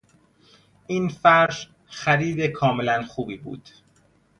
این 0.87 1.09
فرش 1.09 1.69
خرید 1.85 2.41
کاملا 2.51 3.03
خوبی 3.03 3.37
بود. 3.37 3.69